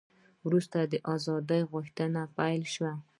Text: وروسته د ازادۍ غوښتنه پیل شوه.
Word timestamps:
وروسته 0.45 0.77
د 0.83 0.93
ازادۍ 1.13 1.61
غوښتنه 1.71 2.21
پیل 2.37 2.61
شوه. 2.73 2.93